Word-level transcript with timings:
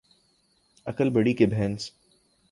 عقل 0.87 1.09
بڑی 1.09 1.33
کہ 1.33 1.45
بھینس 1.45 1.89